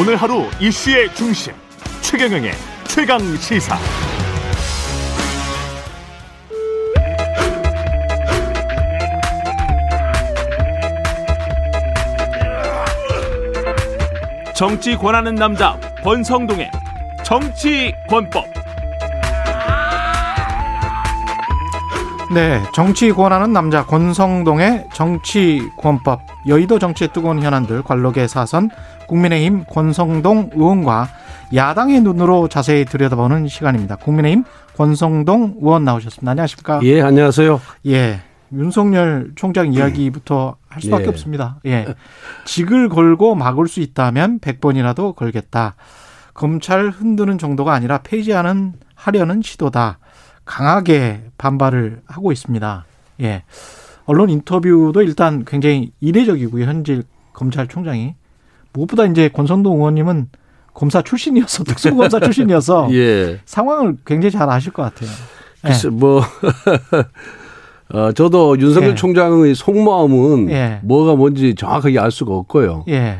[0.00, 1.52] 오늘 하루 이슈의 중심
[2.00, 2.52] 최경영의
[2.86, 3.76] 최강 시사.
[14.54, 16.70] 정치 권하는 남자 권성동의
[17.22, 18.46] 정치 권법.
[22.32, 26.22] 네, 정치 권하는 남자 권성동의 정치 권법.
[26.46, 28.70] 여의도 정치의 뜨거운 현안들 관록의 사선
[29.10, 31.08] 국민의힘 권성동 의원과
[31.52, 33.96] 야당의 눈으로 자세히 들여다보는 시간입니다.
[33.96, 34.44] 국민의힘
[34.76, 36.30] 권성동 의원 나오셨습니다.
[36.30, 36.80] 안녕하십니까?
[36.84, 37.60] 예, 안녕하세요.
[37.86, 38.20] 예.
[38.52, 41.08] 윤석열 총장 이야기부터 할 수밖에 예.
[41.08, 41.60] 없습니다.
[41.66, 41.86] 예.
[42.44, 45.74] 직을 걸고 막을 수 있다면 100번이라도 걸겠다.
[46.32, 49.98] 검찰 흔드는 정도가 아니라 폐지하는 하려는 시도다.
[50.44, 52.84] 강하게 반발을 하고 있습니다.
[53.22, 53.42] 예.
[54.04, 56.64] 언론 인터뷰도 일단 굉장히 이례적이고요.
[56.64, 58.14] 현직 검찰총장이
[58.72, 60.28] 무엇보다 이제 권성동 의원님은
[60.74, 63.40] 검사 출신이어서 특수검사 출신이어서 예.
[63.44, 65.10] 상황을 굉장히 잘 아실 것 같아요.
[65.64, 65.68] 예.
[65.68, 66.22] 글쎄, 뭐,
[67.92, 68.94] 어, 저도 윤석열 예.
[68.94, 70.80] 총장의 속마음은 예.
[70.82, 72.84] 뭐가 뭔지 정확하게 알 수가 없고요.
[72.88, 73.18] 예.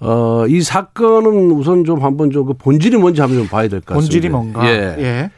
[0.00, 3.94] 어, 이 사건은 우선 좀 한번 좀 그 본질이 뭔지 한번 좀 봐야 될 것
[3.94, 4.00] 같습니다.
[4.00, 4.66] 본질이 뭔가.
[4.68, 4.96] 예.
[4.98, 5.30] 예.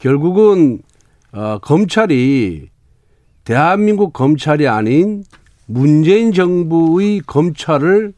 [0.00, 0.80] 결국은,
[1.32, 2.68] 어, 검찰이
[3.44, 5.22] 대한민국 검찰이 아닌
[5.66, 8.12] 문재인 정부의 검찰을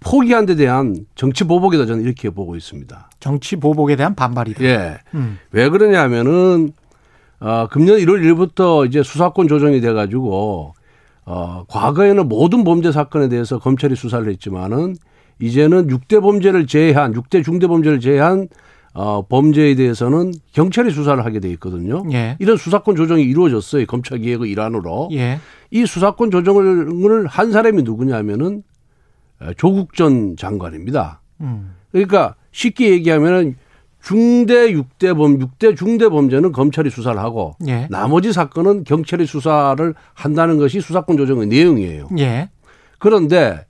[0.00, 3.10] 포기한 데 대한 정치 보복이다 저는 이렇게 보고 있습니다.
[3.20, 4.64] 정치 보복에 대한 반발이다.
[4.64, 4.98] 예.
[5.14, 5.38] 음.
[5.52, 6.72] 왜 그러냐면은
[7.38, 10.74] 어, 금년 1월 1일부터 이제 수사권 조정이 돼 가지고
[11.24, 14.96] 어, 과거에는 모든 범죄 사건에 대해서 검찰이 수사를 했지만은
[15.38, 18.48] 이제는 6대 범죄를 제외한 6대 중대 범죄를 제외한
[18.92, 22.02] 어, 범죄에 대해서는 경찰이 수사를 하게 돼 있거든요.
[22.12, 22.36] 예.
[22.40, 23.86] 이런 수사권 조정이 이루어졌어요.
[23.86, 25.10] 검찰 개혁의 일환으로.
[25.12, 25.38] 예.
[25.70, 28.69] 이 수사권 조정을 한 사람이 누구냐면은 어,
[29.56, 31.20] 조국 전 장관입니다.
[31.40, 31.74] 음.
[31.92, 33.56] 그러니까 쉽게 얘기하면은
[34.02, 37.86] 중대 6대 범 6대 중대 범죄는 검찰이 수사를 하고 예.
[37.90, 42.08] 나머지 사건은 경찰이 수사를 한다는 것이 수사권 조정의 내용이에요.
[42.18, 42.48] 예.
[42.98, 43.66] 그런데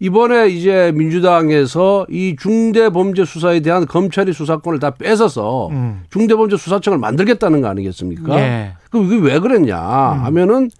[0.00, 6.02] 이번에 이제 민주당에서 이 중대 범죄 수사에 대한 검찰이 수사권을 다 뺏어서 음.
[6.10, 8.38] 중대 범죄 수사청을 만들겠다는 거 아니겠습니까?
[8.38, 8.74] 예.
[8.90, 10.70] 그럼 이게 왜 그랬냐 하면은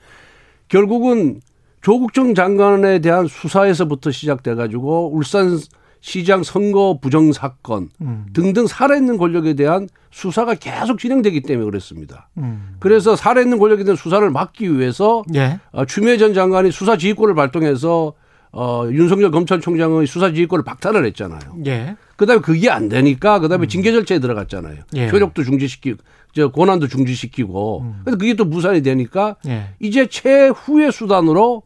[0.68, 1.40] 결국은
[1.88, 5.58] 조국정 장관에 대한 수사에서부터 시작돼 가지고 울산
[6.00, 8.26] 시장 선거 부정 사건 음.
[8.34, 12.28] 등등 살아있는 권력에 대한 수사가 계속 진행되기 때문에 그랬습니다.
[12.36, 12.76] 음.
[12.78, 15.60] 그래서 살아있는 권력에 대한 수사를 막기 위해서 예.
[15.72, 18.12] 어, 추미애 전 장관이 수사 지휘권을 발동해서
[18.52, 21.40] 어, 윤석열 검찰총장의 수사 지휘권을 박탈을 했잖아요.
[21.64, 21.96] 예.
[22.16, 24.76] 그다음에 그게 안 되니까 그다음에 징계 절차에 들어갔잖아요.
[24.96, 25.08] 예.
[25.08, 25.96] 효력도 중지시키고
[26.34, 27.94] 저 권한도 중지시키고.
[28.04, 29.70] 그래서 그게 또 무산이 되니까 예.
[29.80, 31.62] 이제 최후의 수단으로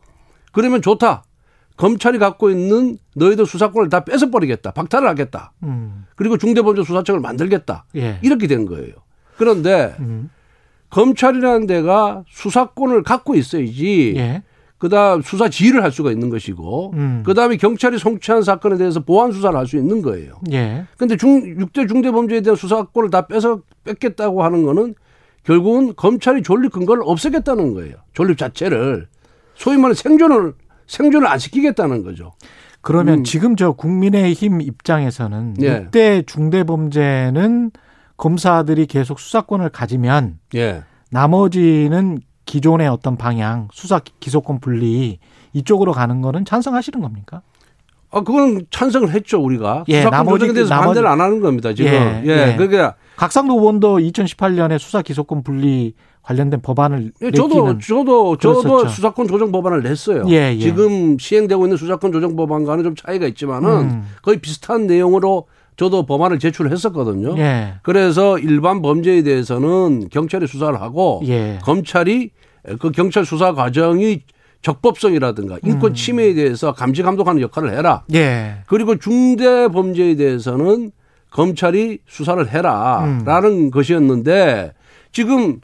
[0.53, 1.25] 그러면 좋다.
[1.77, 4.73] 검찰이 갖고 있는 너희들 수사권을 다 뺏어버리겠다.
[4.73, 5.53] 박탈을 하겠다.
[5.63, 6.05] 음.
[6.17, 7.87] 그리고 중대범죄수사청을 만들겠다.
[7.97, 8.19] 예.
[8.23, 8.93] 이렇게 된 거예요.
[9.37, 10.31] 그런데 음.
[10.91, 14.15] 검찰이라는 데가 수사권을 갖고 있어야지.
[14.17, 14.43] 예.
[14.79, 17.23] 그다음 수사 지휘를 할 수가 있는 것이고, 음.
[17.25, 20.35] 그다음에 경찰이 성취한 사건에 대해서 보안 수사를 할 수 있는 거예요.
[20.53, 20.85] 예.
[20.99, 24.95] 근데 중 6대 중대 범죄에 대한 수사권을 다 뺏어 뺏겠다고 하는 거는
[25.45, 27.95] 결국은 검찰이 존립 근거를 없애겠다는 거예요.
[28.13, 29.07] 존립 자체를
[29.55, 30.55] 소위 말하는 생존을
[30.87, 32.33] 생존을 안 시키겠다는 거죠.
[32.81, 33.25] 그러면 음.
[33.25, 35.87] 지금 저 국민의힘 입장에서는 예.
[35.91, 37.71] 6대 중대범죄는
[38.17, 40.83] 검사들이 계속 수사권을 가지면 예.
[41.11, 45.19] 나머지는 기존의 어떤 방향, 수사 기소권 분리
[45.53, 47.43] 이쪽으로 가는 거는 찬성하시는 겁니까?
[48.11, 49.85] 아, 그건 찬성을 했죠, 우리가.
[49.89, 51.91] 예, 수사권 나머지- 조정에 대해서 나머지- 반대를 안 하는 겁니다, 지금.
[51.93, 52.49] 예, 예.
[52.51, 52.57] 예.
[52.57, 58.89] 그러니까 각상도 의원도 2018년에 수사 기소권 분리 관련된 법안을 예, 저도 저도 저도 그랬었죠.
[58.89, 60.25] 수사권 조정 법안을 냈어요.
[60.29, 60.59] 예, 예.
[60.59, 64.05] 지금 시행되고 있는 수사권 조정 법안과는 좀 차이가 있지만은 음.
[64.23, 65.47] 거의 비슷한 내용으로
[65.77, 67.37] 저도 법안을 제출했었거든요.
[67.39, 67.75] 예.
[67.83, 71.59] 그래서 일반 범죄에 대해서는 경찰이 수사를 하고 예.
[71.63, 72.31] 검찰이
[72.79, 74.21] 그 경찰 수사 과정이
[74.63, 75.95] 적법성이라든가 인권 음.
[75.95, 78.05] 침해에 대해서 감시 감독하는 역할을 해라.
[78.15, 78.59] 예.
[78.69, 80.93] 그리고 중대 범죄에 대해서는
[81.31, 84.75] 검찰이 수사를 해라라는 것이었는데
[85.11, 85.61] 지금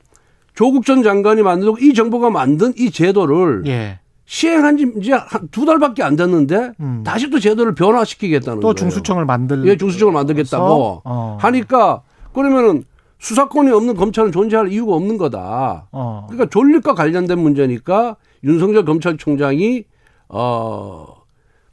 [0.59, 4.01] 조국 전 장관이 만들고 이 정부가 만든 이 제도를 예.
[4.25, 7.05] 시행한 지 이제 한 두 달밖에 안 됐는데 음.
[7.07, 8.75] 다시 또 제도를 변화시키겠다는 또 거예요.
[8.75, 11.39] 중수청을 만들 예, 중수청을 만들겠다고 어.
[11.41, 12.03] 하니까
[12.35, 12.83] 그러면은
[13.21, 15.87] 수사권이 없는 검찰은 존재할 이유가 없는 거다.
[15.93, 16.27] 어.
[16.29, 19.85] 그러니까 존립과 관련된 문제니까 윤석열 검찰총장이
[20.29, 21.07] 어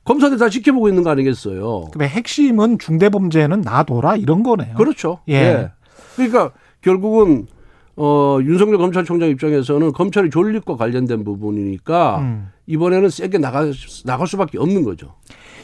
[0.03, 1.87] 검사들 다 지켜보고 있는 거 아니겠어요.
[1.91, 4.75] 그러면 핵심은 중대범죄는 놔둬라 이런 거네요.
[4.75, 5.21] 그렇죠.
[5.27, 5.71] 예.
[6.15, 6.51] 그러니까
[6.81, 7.47] 결국은
[7.97, 12.49] 어, 윤석열 검찰총장 입장에서는 검찰이 존립과 관련된 부분이니까 음.
[12.67, 15.15] 이번에는 세게 나갈, 나갈 수밖에 없는 거죠.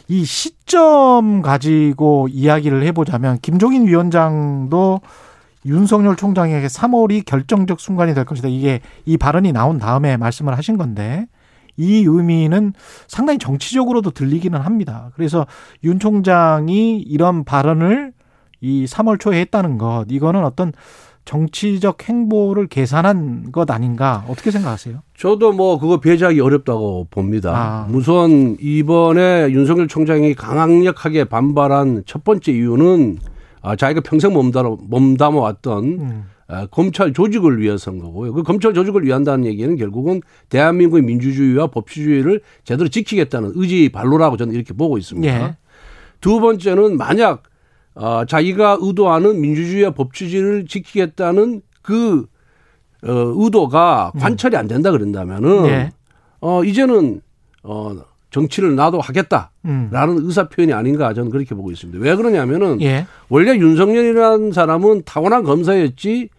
[0.07, 5.01] 이 시점 가지고 이야기를 해보자면 김종인 위원장도
[5.65, 8.47] 윤석열 총장에게 3월이 결정적 순간이 될 것이다.
[8.47, 11.27] 이게 이 발언이 나온 다음에 말씀을 하신 건데
[11.77, 12.73] 이 의미는
[13.07, 15.11] 상당히 정치적으로도 들리기는 합니다.
[15.15, 15.45] 그래서
[15.83, 18.13] 윤 총장이 이런 발언을
[18.61, 20.71] 이 3월 초에 했다는 것 이거는 어떤
[21.25, 25.01] 정치적 행보를 계산한 것 아닌가 어떻게 생각하세요?
[25.17, 27.51] 저도 뭐 그거 배제하기 어렵다고 봅니다.
[27.55, 27.87] 아.
[27.91, 33.19] 우선 이번에 윤석열 총장이 강력하게 반발한 첫 번째 이유는
[33.61, 36.25] 아, 자기가 평생 몸담아, 몸담아 왔던 음.
[36.47, 38.33] 아, 검찰 조직을 위해서인 거고요.
[38.33, 44.73] 그 검찰 조직을 위한다는 얘기는 결국은 대한민국의 민주주의와 법치주의를 제대로 지키겠다는 의지 발로라고 저는 이렇게
[44.73, 45.33] 보고 있습니다.
[45.33, 45.55] 예.
[46.19, 47.43] 두 번째는 만약
[47.95, 52.25] 어, 자기가 의도하는 민주주의와 법치주의를 지키겠다는 그
[53.03, 55.91] 어, 의도가 관철이 안 된다 그런다면은 예.
[56.39, 57.21] 어, 이제는
[57.63, 57.95] 어,
[58.29, 59.89] 정치를 나도 하겠다라는 음.
[60.21, 61.99] 의사 표현이 아닌가 저는 그렇게 보고 있습니다.
[62.01, 63.05] 왜 그러냐면은 예.
[63.29, 66.29] 원래 윤석열이라는 사람은 타고난 검사였지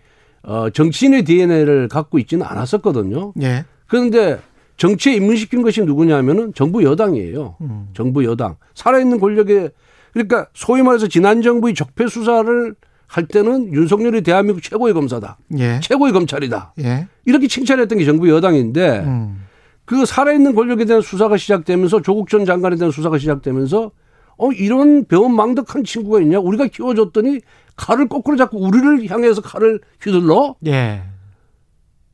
[0.45, 3.35] 어, 정치인의 DNA를 갖고 있지는 않았었거든요.
[3.43, 3.65] 예.
[3.87, 4.41] 그런데
[4.77, 7.57] 정치에 입문시킨 것이 누구냐면은 정부 여당이에요.
[7.61, 7.89] 음.
[7.95, 8.57] 정부 여당.
[8.75, 9.71] 살아있는 권력에
[10.13, 12.75] 그러니까 소위 말해서 지난 정부의 적폐 수사를
[13.07, 15.37] 할 때는 윤석열이 대한민국 최고의 검사다.
[15.59, 15.81] 예.
[15.81, 16.75] 최고의 검찰이다.
[16.81, 17.09] 예.
[17.27, 19.45] 이렇게 칭찬했던 게 정부 여당인데 음.
[19.85, 23.91] 그 살아있는 권력에 대한 수사가 시작되면서 조국 전 장관에 대한 수사가 시작되면서
[24.39, 27.41] 어 이런 배은망덕한 친구가 있냐 우리가 키워줬더니
[27.77, 31.03] 칼을 거꾸로 잡고 우리를 향해서 칼을 휘둘러 예.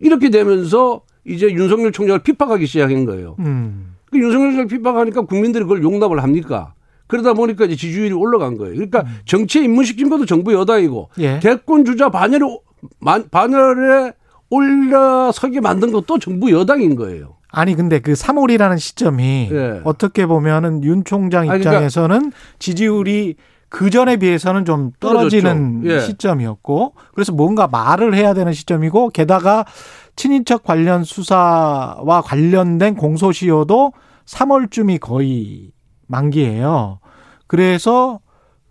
[0.01, 3.37] 이렇게 되면서 이제 윤석열 총장을 핍박하기 시작한 거예요.
[3.41, 3.95] 음.
[4.11, 6.75] 그 윤석열 총장을 핍박하니까 국민들이 그걸 용납을 합니까?
[7.09, 8.75] 그러다 보니까 이제 지지율이 올라간 거예요.
[8.75, 11.41] 그러니까 정치에 입문시킨 것도 정부 여당이고 예.
[11.41, 12.45] 대권 주자 반열에
[13.31, 14.13] 반열에
[14.51, 17.37] 올라서게 만든 것도 정부 여당인 거예요.
[17.51, 19.81] 아니 근데 그 3월이라는 시점이 예.
[19.85, 23.37] 어떻게 보면은 윤 총장 아니, 그러니까- 입장에서는 지지율이
[23.71, 25.83] 그 전에 비해서는 좀 떨어지는.
[25.85, 26.01] 예.
[26.01, 29.65] 시점이었고 그래서 뭔가 말을 해야 되는 시점이고 게다가
[30.17, 33.93] 친인척 관련 수사와 관련된 공소시효도
[34.27, 35.71] 3월쯤이 거의
[36.09, 36.99] 만기예요.
[37.47, 38.21] 그래서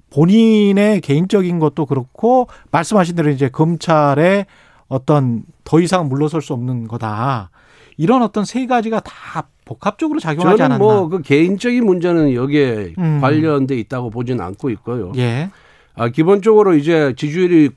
[0.10, 4.46] 본인의 개인적인 것도 그렇고 말씀하신 대로 이제 검찰의
[4.88, 7.50] 어떤 더 이상 물러설 수 없는 거다.
[7.98, 10.78] 이런 어떤 세 가지가 다 복합적으로 작용하지 저는 않았나.
[10.78, 13.20] 뭐그 개인적인 문제는 여기에 음.
[13.22, 15.12] 관련돼 있다고 보지는 않고 있고요.
[15.18, 15.50] 예.
[15.96, 17.72] 아, 기본적으로 이제 지지율이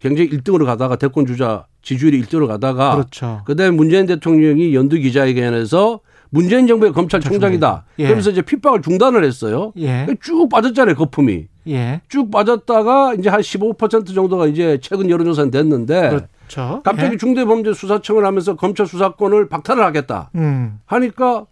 [0.00, 3.40] 굉장히 1등으로 가다가 대권 주자 지지율이 1등으로 가다가 그렇죠.
[3.46, 6.00] 그다음에 문재인 대통령이 연두 기자회견에서
[6.34, 7.84] 문재인 정부의 검찰총장이다.
[8.00, 8.04] 예.
[8.04, 9.72] 그러면서 이제 핍박을 중단을 했어요.
[9.78, 10.06] 예.
[10.20, 11.46] 쭉 빠졌잖아요, 거품이.
[11.68, 12.00] 예.
[12.08, 16.82] 쭉 빠졌다가 이제 한 15% 정도가 이제 최근 여론조사는 됐는데 그렇죠.
[16.84, 17.16] 갑자기 예.
[17.16, 20.80] 중대범죄수사청을 하면서 검찰 수사권을 박탈을 하겠다 음.
[20.86, 21.46] 하니까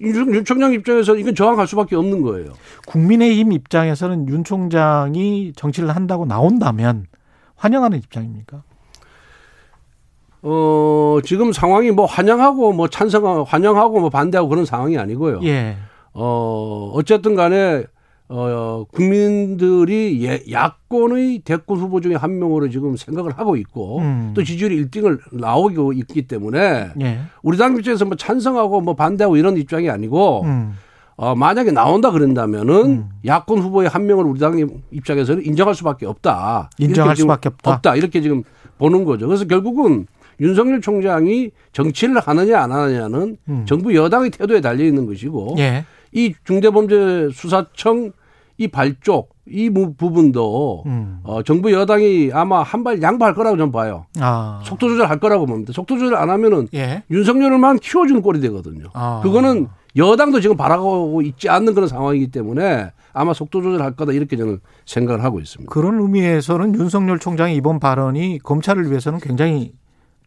[0.00, 2.54] 윤, 윤 총장 입장에서 이건 저항할 수밖에 없는 거예요.
[2.86, 7.06] 국민의힘 입장에서는 윤 총장이 정치를 한다고 나온다면
[7.56, 8.62] 환영하는 입장입니까?
[10.46, 15.40] 어, 지금 상황이 뭐 환영하고 뭐 찬성, 환영하고 뭐 반대하고 그런 상황이 아니고요.
[15.44, 15.76] 예.
[16.12, 17.84] 어, 어쨌든 간에
[18.28, 24.32] 어, 국민들이 예, 야권의 대권 후보 중에 한 명으로 지금 생각을 하고 있고 음.
[24.34, 27.20] 또 지지율이 1등을 나오고 있기 때문에 예.
[27.42, 30.74] 우리 당 입장에서 뭐 찬성하고 뭐 반대하고 이런 입장이 아니고 음.
[31.16, 33.08] 어, 만약에 나온다 그런다면은 음.
[33.24, 34.58] 야권 후보의 한 명을 우리 당
[34.90, 36.68] 입장에서는 인정할 수밖에 없다.
[36.78, 37.72] 인정할 수밖에 없다.
[37.72, 37.96] 없다.
[37.96, 38.42] 이렇게 지금
[38.78, 39.26] 보는 거죠.
[39.26, 40.06] 그래서 결국은
[40.40, 43.64] 윤석열 총장이 정치를 하느냐 안 하느냐는 음.
[43.66, 45.84] 정부 여당의 태도에 달려 있는 것이고 예.
[46.12, 48.12] 이 중대범죄수사청
[48.56, 51.18] 이 발족 이 부- 부분도 음.
[51.24, 54.06] 어, 정부 여당이 아마 한 발 양보할 거라고 저는 봐요.
[54.20, 54.60] 아.
[54.64, 55.72] 속도 조절할 거라고 봅니다.
[55.72, 57.02] 속도 조절 안 하면은 예.
[57.10, 58.86] 윤석열을만 키워주는 꼴이 되거든요.
[58.94, 59.20] 아.
[59.22, 64.60] 그거는 여당도 지금 바라고 있지 않는 그런 상황이기 때문에 아마 속도 조절할 거다 이렇게 저는
[64.86, 65.70] 생각을 하고 있습니다.
[65.72, 69.72] 그런 의미에서는 윤석열 총장의 이번 발언이 검찰을 위해서는 굉장히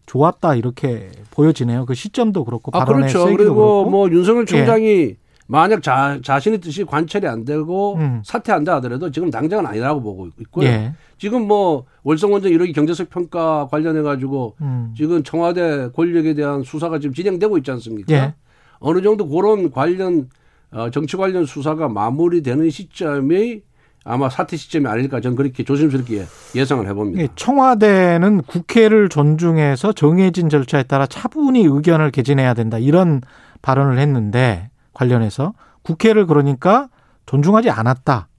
[0.08, 1.86] 좋았다 이렇게 보여지네요.
[1.86, 3.26] 그 시점도 그렇고 아 발언의 그렇죠.
[3.26, 3.90] 세기도 그리고 그렇고.
[3.92, 5.16] 뭐 윤석열 총장이
[5.48, 8.22] 만약 자, 자신의 뜻이 관철이 안 되고 음.
[8.26, 10.68] 사퇴한다 하더라도 지금 당장은 아니라고 보고 있고요.
[10.68, 10.94] 예.
[11.18, 14.94] 지금 뭐 월성원전 1호기 경제적 평가 관련해 가지고 음.
[14.96, 18.14] 지금 청와대 권력에 대한 수사가 지금 진행되고 있지 않습니까?
[18.14, 18.34] 예.
[18.80, 20.30] 어느 정도 그런 관련
[20.72, 23.62] 어, 정치 관련 수사가 마무리되는 시점이
[24.08, 27.22] 아마 사퇴 시점이 아닐까 저는 그렇게 조심스럽게 예상을 해봅니다.
[27.22, 33.22] 예, 청와대는 국회를 존중해서 정해진 절차에 따라 차분히 의견을 개진해야 된다 이런
[33.62, 36.90] 발언을 했는데 관련해서 국회를 그러니까
[37.26, 38.30] 존중하지 않았다.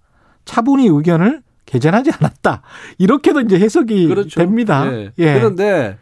[0.44, 2.62] 차분히 의견을 개전하지 않았다.
[2.96, 4.40] 이렇게도 이제 해석이 그렇죠.
[4.40, 4.90] 됩니다.
[4.90, 5.12] 예.
[5.18, 5.34] 예.
[5.34, 5.98] 그런데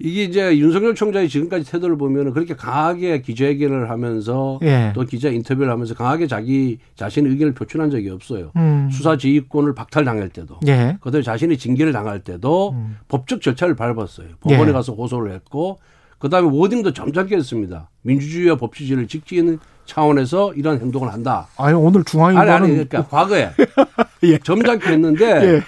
[0.00, 4.92] 이게 이제 윤석열 총장이 지금까지 태도를 보면은 그렇게 강하게 기자회견을 하면서 예.
[4.94, 8.52] 또 기자 인터뷰를 하면서 강하게 자기 자신의 의견을 표출한 적이 없어요.
[8.56, 8.88] 음.
[8.92, 10.96] 수사 지휘권을 박탈당할 때도 예.
[11.00, 12.98] 그다음에 자신이 징계를 당할 때도 음.
[13.08, 14.28] 법적 절차를 밟았어요.
[14.40, 14.72] 법원에 예.
[14.72, 15.80] 가서 고소를 했고
[16.20, 17.90] 그다음에 워딩도 점잖게 했습니다.
[18.02, 21.48] 민주주의와 법치주의를 지키는 차원에서 이런 행동을 한다.
[21.56, 23.50] 아니 오늘 아니 중앙일보는 아니 그러니까 과거에
[24.22, 24.38] 예.
[24.38, 25.62] 점잖게 했는데 예.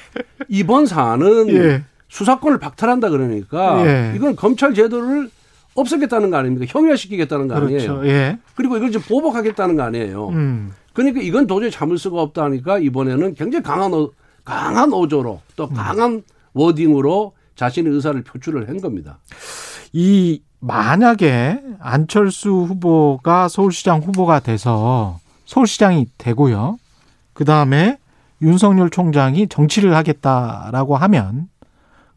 [0.48, 1.82] 이번 사안은 예.
[2.10, 4.12] 수사권을 박탈한다 그러니까 예.
[4.16, 5.30] 이건 검찰 제도를
[5.74, 6.66] 없애겠다는 거 아닙니까?
[6.68, 7.94] 형해시키겠다는 거 아니에요.
[7.94, 8.06] 그렇죠.
[8.06, 8.38] 예.
[8.56, 10.28] 그리고 이걸 좀 보복하겠다는 거 아니에요.
[10.28, 10.72] 음.
[10.92, 14.10] 그러니까 이건 도저히 참을 수가 없다니까 이번에는 굉장히 강한 어,
[14.44, 15.74] 강한 어조로 또 음.
[15.74, 19.18] 강한 워딩으로 자신의 의사를 표출을 한 겁니다.
[19.92, 26.78] 이 만약에 안철수 후보가 서울시장 후보가 돼서 서울시장이 되고요.
[27.32, 27.98] 그 다음에
[28.42, 31.48] 윤석열 총장이 정치를 하겠다라고 하면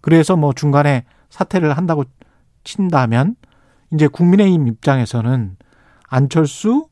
[0.03, 2.03] 그래서 뭐 중간에 사퇴를 한다고
[2.65, 3.35] 친다면
[3.93, 5.55] 이제 국민의힘 입장에서는
[6.09, 6.87] 안철수,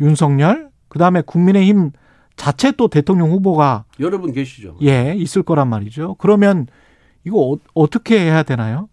[0.00, 1.92] 윤석열, 그 다음에 국민의힘
[2.34, 4.76] 자체 또 대통령 후보가 여러 분 계시죠?
[4.82, 6.16] 예 있을 거란 말이죠.
[6.18, 6.66] 그러면
[7.24, 8.88] 이거 어, 어떻게 해야 되나요?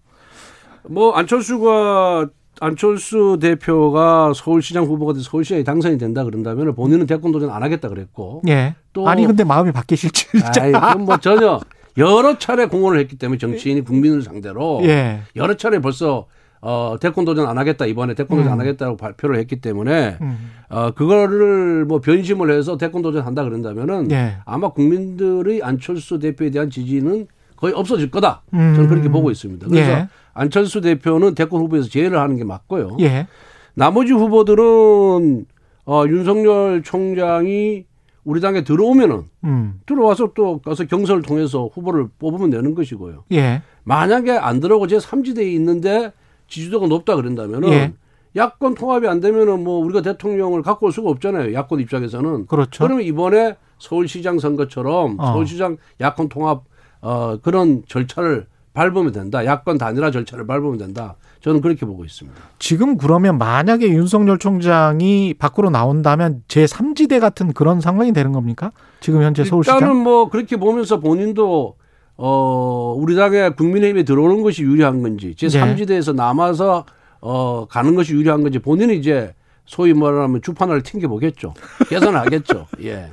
[0.83, 2.29] 뭐 안철수가
[2.61, 8.41] 안철수 대표가 서울시장 후보가 돼서 서울시장이 당선이 된다 그런다면 본인은 대권 도전 안 하겠다 그랬고
[8.47, 8.75] 예.
[8.93, 10.27] 또- 아니 근데 마음이 바뀌실지
[10.59, 11.59] 아이, 그건 뭐 전혀
[11.97, 15.21] 여러 차례 공헌을 했기 때문에 정치인이 국민을 상대로 예.
[15.35, 16.27] 여러 차례 벌써
[16.61, 20.51] 어, 대권 도전 안 하겠다 이번에 대권 도전 안 하겠다고 발표를 했기 때문에 음.
[20.69, 24.37] 어, 그거를 뭐 변심을 해서 대권 도전 한다 그런다면은 예.
[24.45, 28.43] 아마 국민들의 안철수 대표에 대한 지지는 거의 없어질 거다.
[28.53, 28.73] 음.
[28.75, 29.67] 저는 그렇게 보고 있습니다.
[29.67, 30.07] 그래서 예.
[30.33, 32.97] 안철수 대표는 대권 후보에서 제외를 하는 게 맞고요.
[33.01, 33.27] 예.
[33.73, 35.45] 나머지 후보들은
[35.85, 37.85] 어, 윤석열 총장이
[38.27, 39.79] 우리 당에 들어오면은 음.
[39.85, 43.23] 들어와서 또 가서 경선을 통해서 후보를 뽑으면 되는 것이고요.
[43.31, 43.61] 예.
[43.85, 46.11] 만약에 안 들어오고 제 3지대에 있는데
[46.49, 47.93] 지지도가 높다 그런다면은 예.
[48.35, 51.53] 야권 통합이 안 되면은 뭐 우리가 대통령을 갖고 올 수가 없잖아요.
[51.53, 52.47] 야권 입장에서는.
[52.47, 52.83] 그렇죠.
[52.83, 55.25] 그러면 이번에 서울시장 선거처럼 어.
[55.27, 56.63] 서울시장 야권 통합
[56.99, 59.45] 어 그런 절차를 밟으면 된다.
[59.45, 61.15] 야권 단일화 절차를 밟으면 된다.
[61.47, 62.37] 저는 그렇게 보고 있습니다.
[62.59, 68.73] 지금 그러면 만약에 윤석열 총장이 밖으로 나온다면 제 3지대 같은 그런 상황이 되는 겁니까?
[68.99, 69.77] 지금 현재 서울시장?
[69.77, 71.75] 일단은 뭐 그렇게 보면서 본인도
[72.17, 75.61] 어 우리 당에 국민의힘에 들어오는 것이 유리한 건지 제 네.
[75.61, 76.85] 3지대에서 남아서
[77.21, 79.33] 어 가는 것이 유리한 건지 본인이 이제
[79.65, 81.53] 소위 말하면 주판을 튕겨 보겠죠.
[81.87, 82.67] 계산하겠죠.
[82.83, 83.11] 예.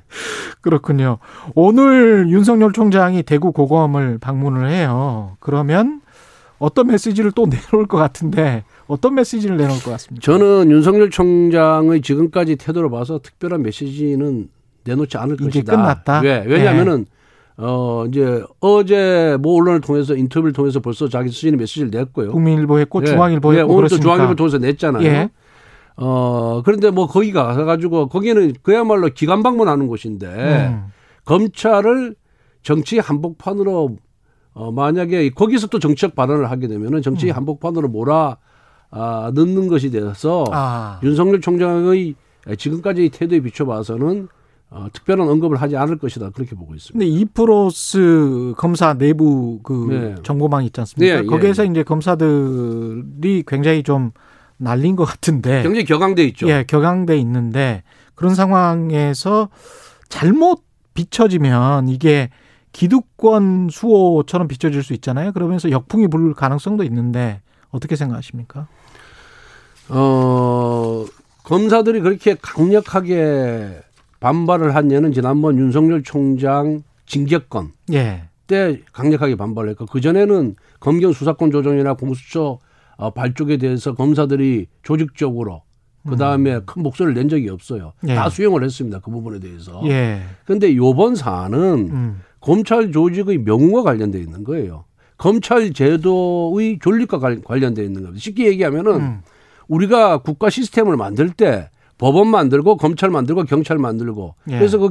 [0.61, 1.19] 그렇군요.
[1.55, 5.37] 오늘 윤석열 총장이 대구 고검을 방문을 해요.
[5.39, 6.01] 그러면
[6.59, 10.23] 어떤 메시지를 또 내놓을 것 같은데 어떤 메시지를 내놓을 것 같습니까?
[10.25, 14.49] 저는 윤석열 총장의 지금까지 태도를 봐서 특별한 메시지는
[14.85, 15.77] 내놓지 않을 이제 것이다.
[15.77, 16.21] 끝났다?
[16.21, 16.45] 왜?
[16.47, 17.07] 왜냐하면은
[17.57, 22.33] 어 이제 어제 모 언론을 통해서 인터뷰를 통해서 벌써 자기 수준의 메시지를 냈고요.
[22.33, 23.07] 국민일보 했고 예.
[23.07, 24.03] 중앙일보 예, 했고 오늘도 그렇습니까?
[24.03, 25.05] 중앙일보 통해서 냈잖아요.
[25.05, 25.31] 예.
[25.97, 30.87] 어 그런데 뭐 거기 가가지고 거기는 그야말로 기관 방문하는 곳인데 음.
[31.25, 32.17] 검찰을
[32.63, 33.97] 정치 한복판으로
[34.55, 38.39] 어 만약에 거기서 또 정치적 발언을 하게 되면은 정치 한복판으로 몰아
[38.91, 41.01] 아, 넣는 것이 돼서 아.
[41.03, 42.15] 윤석열 총장의
[42.57, 44.29] 지금까지 태도에 비춰봐서는
[44.71, 46.99] 어, 특별한 언급을 하지 않을 것이다 그렇게 보고 있습니다.
[46.99, 50.15] 근데 이프로스 검사 내부 그 네.
[50.23, 51.15] 정보망 있지 않습니까?
[51.15, 54.11] 네, 예, 거기에서 이제 검사들이 굉장히 좀
[54.57, 56.49] 날린 것 같은데 굉장히 격앙돼 있죠.
[56.49, 57.83] 예, 격앙돼 있는데
[58.15, 59.49] 그런 상황에서
[60.09, 60.63] 잘못
[60.95, 62.31] 비춰지면 이게
[62.75, 65.33] 기득권 수호처럼 비춰질 수 있잖아요.
[65.33, 67.41] 그러면서 역풍이 불 가능성도 있는데
[67.71, 68.67] 어떻게 생각하십니까?
[69.89, 71.05] 어,
[71.45, 73.81] 검사들이 그렇게 강력하게
[74.19, 78.25] 반발을 한 예는 지난번 윤석열 총장 징계권 예.
[78.49, 82.59] 때 강력하게 반발을 했고 그전에는 검경 수사권 조정이나 공수처
[82.97, 85.63] 어, 발족에 대해서 검사들이 조직적으로
[86.07, 87.93] 그 다음에 큰 목소리를 낸 적이 없어요.
[88.01, 88.09] 음.
[88.11, 88.15] 예.
[88.15, 88.99] 다 수용을 했습니다.
[88.99, 89.81] 그 부분에 대해서.
[89.87, 90.23] 예.
[90.45, 92.21] 그런데 요번 사안은 음.
[92.49, 94.85] 검찰 조직의 명우와 관련돼 있는 거예요.
[95.17, 98.21] 검찰 제도의 존립과 관- 관련돼 있는 겁니다.
[98.23, 99.21] 쉽게 얘기하면은 음.
[99.67, 104.59] 우리가 국가 시스템을 만들 때 법원 만들고 검찰 만들고 경찰 만들고 예.
[104.59, 104.91] 그래서 그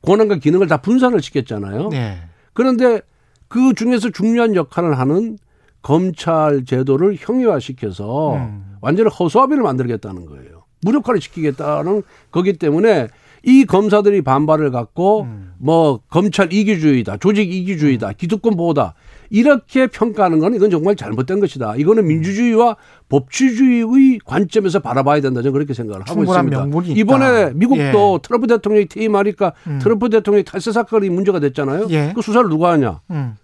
[0.00, 1.90] 권한과 기능을 다 분산을 시켰잖아요.
[1.92, 2.20] 예.
[2.54, 3.02] 그런데
[3.48, 5.36] 그 중에서 중요한 역할을 하는
[5.82, 8.76] 검찰 제도를 형이화시켜서 음.
[8.80, 10.64] 완전히 허수아비를 만들겠다는 거예요.
[10.80, 13.08] 무력화를 시키겠다는 거기 때문에
[13.44, 15.52] 이 검사들이 반발을 갖고 음.
[15.58, 18.94] 뭐 검찰 이기주의다, 조직 이기주의다, 기득권 보호다
[19.30, 21.76] 이렇게 평가하는 건 이건 정말 잘못된 것이다.
[21.76, 22.76] 이거는 민주주의와
[23.08, 25.42] 법치주의의 관점에서 바라봐야 된다.
[25.42, 26.66] 저는 그렇게 생각을 하고 있습니다.
[26.96, 28.18] 이번에 미국도 예.
[28.22, 29.78] 트럼프 대통령이 퇴임하니까 음.
[29.82, 31.88] 트럼프 대통령이 탈세 사건이 문제가 됐잖아요.
[31.90, 32.12] 예.
[32.14, 33.00] 그 수사를 누가 하냐?
[33.10, 33.34] 음.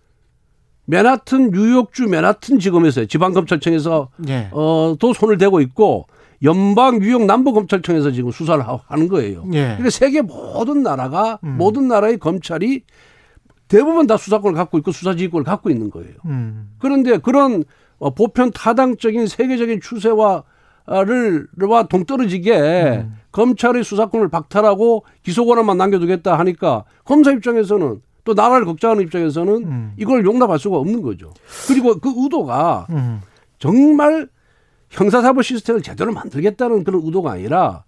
[0.86, 4.48] 맨하튼 뉴욕주 맨하튼 지검에서 지방검찰청에서 예.
[4.52, 6.06] 어, 또 손을 대고 있고
[6.42, 9.44] 연방 뉴욕 남부 검찰청에서 지금 수사를 하- 하는 거예요.
[9.52, 9.62] 예.
[9.64, 11.56] 그러니까 세계 모든 나라가 음.
[11.58, 12.82] 모든 나라의 검찰이
[13.68, 16.14] 대부분 다 수사권을 갖고 있고 수사지휘권을 갖고 있는 거예요.
[16.24, 16.70] 음.
[16.78, 17.64] 그런데 그런
[17.98, 20.42] 어, 보편 타당적인 세계적인 추세와
[20.86, 23.14] 를 와 동떨어지게 음.
[23.30, 29.92] 검찰의 수사권을 박탈하고 기소 권한만 남겨두겠다 하니까 검사 입장에서는 또 나라를 걱정하는 입장에서는 음.
[29.98, 31.32] 이걸 용납할 수가 없는 거죠.
[31.68, 33.20] 그리고 그 의도가 음.
[33.60, 34.28] 정말
[34.90, 37.84] 형사사법 시스템을 제대로 만들겠다는 그런 의도가 아니라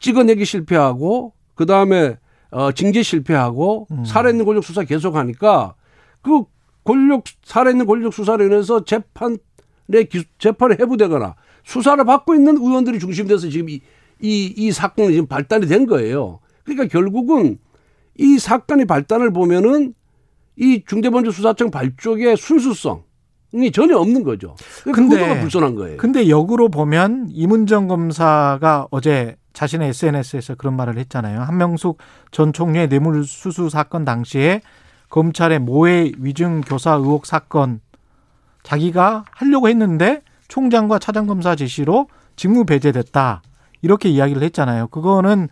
[0.00, 2.18] 찍어내기 실패하고 그 다음에
[2.50, 4.04] 어, 징계 실패하고 음.
[4.04, 5.74] 살아 있는 권력 수사 계속하니까
[6.22, 6.44] 그
[6.84, 9.38] 권력 살아 있는 권력 수사로 인해서 재판에
[10.08, 13.80] 기, 재판에 해부되거나 수사를 받고 있는 의원들이 중심돼서 지금 이,
[14.20, 16.40] 이, 이 사건이 지금 발단이 된 거예요.
[16.64, 17.58] 그러니까 결국은
[18.16, 19.94] 이 사건의 발단을 보면은
[20.56, 23.02] 이 중대범죄수사청 발족의 순수성
[23.54, 24.56] 이 전혀 없는 거죠.
[24.92, 25.96] 근데 그거가 불손한 거예요.
[25.96, 31.40] 근데 역으로 보면 이문정 검사가 어제 자신의 SNS에서 그런 말을 했잖아요.
[31.40, 31.98] 한명숙
[32.32, 34.60] 전 총리의 뇌물 수수 사건 당시에
[35.10, 37.80] 검찰의 모해 위증 교사 의혹 사건
[38.64, 43.42] 자기가 하려고 했는데 총장과 차장검사 지시로 직무 배제됐다.
[43.82, 44.88] 이렇게 이야기를 했잖아요.
[44.88, 45.48] 그거는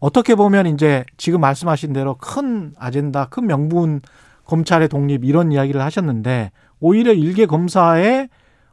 [0.00, 4.00] 어떻게 보면 이제 지금 말씀하신 대로 큰 아젠다, 큰 명분
[4.44, 6.52] 검찰의 독립 이런 이야기를 하셨는데
[6.82, 8.28] 오히려 일개 검사의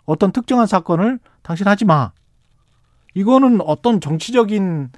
[0.06, 2.12] 어떤 특정한 사건을 당신 하지 마.
[3.13, 4.89] 이거는 어떤 정치적인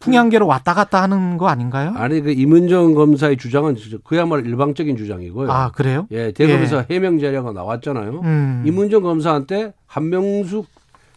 [0.00, 1.92] 풍향계로 왔다 갔다 하는 거 아닌가요?
[1.96, 5.50] 아니 그 이문정 검사의 주장은 그야말로 일방적인 주장이고요.
[5.50, 6.06] 아, 그래요?
[6.10, 8.20] 예, 대검에서 해명 자료가 나왔잖아요.
[8.20, 8.62] 음.
[8.64, 10.66] 이문정 검사한테 한명숙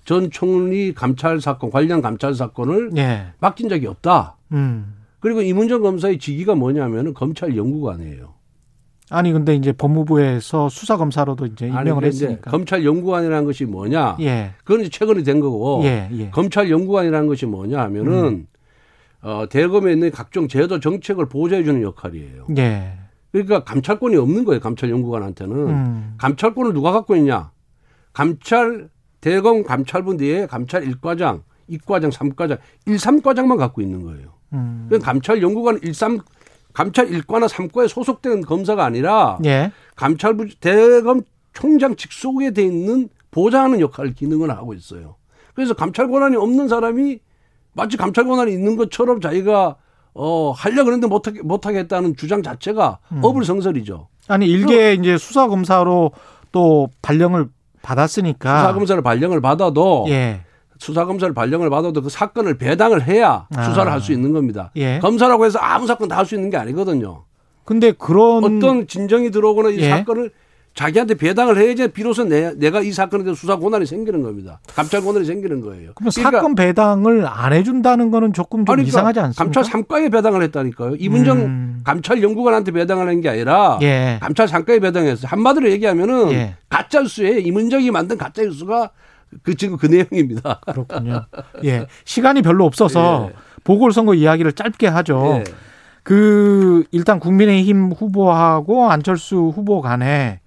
[0.04, 3.28] 전 총리 감찰 사건 관련 감찰 사건을 예.
[3.40, 4.36] 맡긴 적이 없다.
[4.52, 4.96] 음.
[5.20, 8.34] 그리고 이문정 검사의 직위가 뭐냐면은 검찰 연구관이에요.
[9.12, 12.50] 아니 근데 이제 법무부에서 수사 검사로도 이제 임명을 했으니까.
[12.50, 14.18] 검찰 연구관이라는 것이 뭐냐?
[14.22, 14.52] 예.
[14.64, 15.82] 그건 이제 최근에 된 거고.
[15.84, 16.30] 예, 예.
[16.30, 18.48] 검찰 연구관이라는 것이 뭐냐 하면은 음.
[19.22, 22.48] 어, 대검에 있는 각종 제도 정책을 보좌해 주는 역할이에요.
[22.58, 22.94] 예.
[23.34, 24.62] 그러니까 감찰권이 없는 거예요.
[24.62, 25.56] 감찰 연구관한테는.
[25.56, 26.14] 음.
[26.18, 27.52] 감찰권을 누가 갖고 있냐?
[28.14, 34.30] 감찰 대검 감찰부 내에 감찰 1과장, 2과장, 3과장, 1, 3과장만 갖고 있는 거예요.
[34.54, 34.90] 음.
[35.02, 36.20] 감찰 연구관 1, 3
[36.74, 39.72] 감찰 1과나 3과에 소속된 검사가 아니라 예.
[39.96, 41.22] 감찰부 대검
[41.54, 45.16] 총장 직속에 돼 있는 보좌하는 역할을 기능을 하고 있어요.
[45.54, 47.20] 그래서 감찰 권한이 없는 사람이
[47.74, 49.76] 마치 감찰 권한이 있는 것처럼 자기가
[50.14, 53.22] 어 하려 그랬는데 못하게 못하겠다는 주장 자체가 음.
[53.24, 54.08] 어불성설이죠.
[54.28, 56.12] 아니 일개 이제 수사 검사로
[56.52, 57.48] 또 발령을
[57.82, 60.12] 받았으니까 수사 검사를 발령을 받아도 아.
[60.12, 60.42] 예.
[60.82, 63.64] 수사 검사를 발령을 받아도 그 사건을 배당을 해야 아.
[63.64, 64.72] 수사를 할 수 있는 겁니다.
[64.76, 64.98] 예.
[65.00, 67.24] 검사라고 해서 아무 사건 다 할 수 있는 게 아니거든요.
[67.66, 69.90] 근데 그런 어떤 진정이 들어오거나 이 예.
[69.90, 70.32] 사건을
[70.74, 74.60] 자기한테 배당을 해야지 비로소 내, 내가 이 사건에 대해서 수사 권한이 생기는 겁니다.
[74.74, 75.92] 감찰 권한이 생기는 거예요.
[75.94, 79.44] 그러면 사건 배당을 안 해준다는 거는 조금 좀 아니, 그러니까 이상하지 않습니까?
[79.62, 80.96] 감찰 3과에 배당을 했다니까요.
[80.98, 81.82] 이문정 음.
[81.84, 84.18] 감찰 연구관한테 배당을 한 게 아니라 예.
[84.20, 85.28] 감찰 3과에 배당했어요.
[85.28, 86.56] 한마디로 얘기하면은 예.
[86.70, 88.90] 가짜 뉴스에 이문정이 만든 가짜 뉴스가
[89.44, 90.62] 그 지금 그 내용입니다.
[90.66, 91.26] 그렇군요.
[91.64, 91.88] 예.
[92.06, 93.36] 시간이 별로 없어서 예.
[93.64, 95.36] 보궐선거 이야기를 짧게 하죠.
[95.40, 95.44] 예.
[96.04, 100.40] 그 일단 국민의힘 후보하고 안철수 후보 간에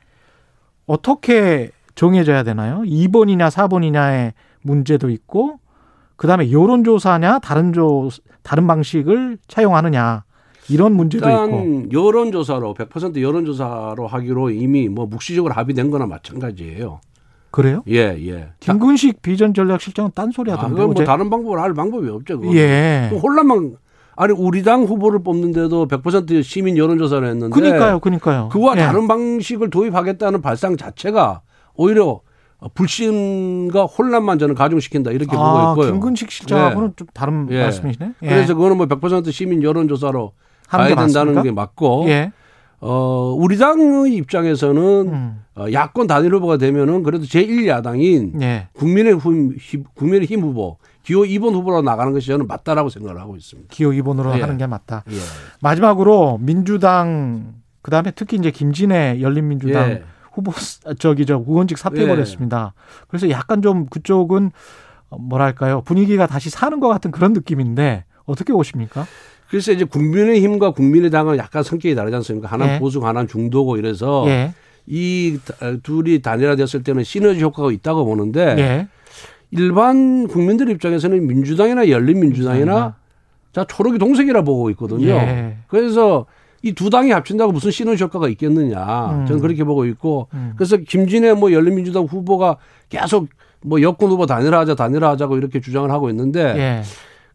[0.86, 2.82] 어떻게 정해져야 되나요?
[2.82, 5.60] 2번이냐 4번이냐의 문제도 있고
[6.16, 8.08] 그다음에 여론 조사냐 다른 조
[8.42, 10.24] 다른 방식을 차용하느냐
[10.68, 16.06] 이런 문제도 있고 일단 여론 조사로 100% 여론 조사로 하기로 이미 뭐 묵시적으로 합의된 거나
[16.06, 17.00] 마찬가지예요.
[17.54, 17.84] 그래요?
[17.88, 18.48] 예, 예.
[18.58, 21.04] 김근식 비전 전략실장은 딴소리 아, 하던데 그건 뭐 어제.
[21.04, 22.40] 다른 방법을 할 방법이 없죠.
[22.40, 22.56] 그건.
[22.56, 23.06] 예.
[23.10, 23.76] 그 혼란만
[24.16, 28.48] 아니 우리 당 후보를 뽑는데도 100% 시민 여론조사를 했는데 그니까요, 그니까요.
[28.50, 28.80] 그와 예.
[28.80, 31.42] 다른 방식을 도입하겠다는 발상 자체가
[31.76, 32.22] 오히려
[32.74, 35.92] 불신과 혼란만 저는 가중시킨다 이렇게 아, 보고 있고요.
[35.92, 37.62] 김근식 실장하고는 좀 다른 예.
[37.62, 38.14] 말씀이시네.
[38.20, 38.28] 예.
[38.28, 40.32] 그래서 그거는 뭐 100% 시민 여론조사로
[40.66, 41.42] 가야 된다는 맞습니까?
[41.42, 42.32] 게 맞고 예.
[42.86, 45.44] 어 우리 당의 입장에서는 음.
[45.56, 48.68] 어, 야권 단일 후보가 되면은 그래도 제1야당인 예.
[48.74, 49.56] 국민의힘
[49.94, 53.68] 국민의힘 후보 기호 2번 후보로 나가는 것이 저는 맞다라고 생각을 하고 있습니다.
[53.72, 54.40] 기호 2번으로 예.
[54.42, 55.02] 하는 게 맞다.
[55.10, 55.14] 예.
[55.62, 60.02] 마지막으로 민주당 그다음에 특히 이제 김진애 열린민주당 예.
[60.32, 62.06] 후보 스- 저기 저 의원직 사퇴 예.
[62.06, 62.74] 버렸습니다.
[63.08, 64.50] 그래서 약간 좀 그쪽은
[65.08, 69.06] 어, 뭐랄까요 분위기가 다시 사는 것 같은 그런 느낌인데 어떻게 보십니까?
[69.54, 72.48] 그래서 이제 국민의힘과 국민의당은 약간 성격이 다르지 않습니까?
[72.48, 72.78] 하나는 예.
[72.80, 74.52] 보수, 하나는 중도고 이래서 예,
[74.84, 75.38] 이
[75.84, 78.88] 둘이 단일화됐을 때는 시너지 효과가 있다고 보는데 예.
[79.52, 82.96] 일반 국민들 입장에서는 민주당이나 열린민주당이나
[83.52, 85.06] 자 초록이 동색이라 보고 있거든요.
[85.06, 85.58] 예.
[85.68, 86.26] 그래서
[86.62, 89.26] 이두 당이 합친다고 무슨 시너지 효과가 있겠느냐 음.
[89.26, 90.54] 저는 그렇게 보고 있고 음.
[90.56, 92.56] 그래서 김진애 뭐 열린민주당 후보가
[92.88, 93.28] 계속
[93.62, 96.82] 뭐 여권 후보 단일화하자 단일화하자고 이렇게 주장을 하고 있는데 예.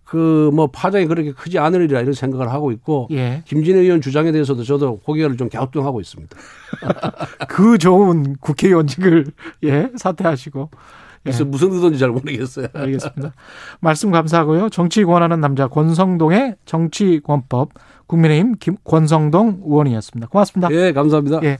[0.09, 3.43] 그 뭐 파장이 그렇게 크지 않으리라 이런 생각을 하고 있고 예.
[3.45, 6.35] 김진애 의원 주장에 대해서도 저도 고개를 좀 갸우뚱하고 있습니다.
[7.47, 9.27] 그 좋은 국회의원직을
[9.65, 10.71] 예 사퇴하시고
[11.21, 12.67] 그래서 무슨 의도인지 잘 모르겠어요.
[12.73, 13.33] 알겠습니다.
[13.81, 14.69] 말씀 감사하고요.
[14.69, 17.69] 정치 권하는 남자 권성동의 정치권법
[18.07, 20.27] 국민의힘 김, 권성동 의원이었습니다.
[20.29, 20.71] 고맙습니다.
[20.71, 21.41] 예, 감사합니다.
[21.43, 21.59] 예.